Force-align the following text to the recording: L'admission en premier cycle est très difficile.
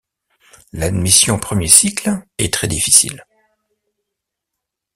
L'admission 0.73 1.35
en 1.35 1.37
premier 1.37 1.67
cycle 1.67 2.09
est 2.39 2.51
très 2.51 2.67
difficile. 2.67 3.23